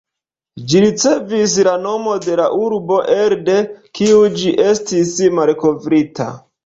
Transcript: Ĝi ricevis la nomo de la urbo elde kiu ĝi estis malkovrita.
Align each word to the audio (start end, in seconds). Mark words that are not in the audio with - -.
Ĝi 0.69 0.79
ricevis 0.85 1.51
la 1.67 1.73
nomo 1.83 2.15
de 2.25 2.37
la 2.41 2.47
urbo 2.61 2.97
elde 3.17 3.59
kiu 4.01 4.25
ĝi 4.41 4.55
estis 4.71 5.13
malkovrita. 5.43 6.29